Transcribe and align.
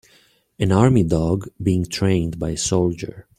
An 0.57 0.71
Army 0.71 1.03
dog 1.03 1.47
being 1.61 1.85
trained 1.85 2.39
by 2.39 2.49
a 2.49 2.57
soldier. 2.57 3.27